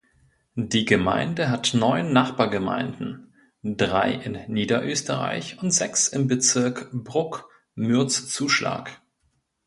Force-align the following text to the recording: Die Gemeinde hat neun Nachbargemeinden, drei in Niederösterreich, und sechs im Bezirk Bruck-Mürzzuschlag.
Die 0.55 0.85
Gemeinde 0.85 1.51
hat 1.51 1.75
neun 1.75 2.11
Nachbargemeinden, 2.11 3.31
drei 3.61 4.13
in 4.13 4.51
Niederösterreich, 4.51 5.61
und 5.61 5.69
sechs 5.69 6.07
im 6.07 6.27
Bezirk 6.27 6.89
Bruck-Mürzzuschlag. 6.91 8.99